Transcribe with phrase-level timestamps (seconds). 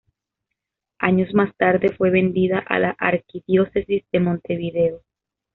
[0.97, 5.03] Años mas tarde fue vendida a la Arquidiócesis de Montevideo.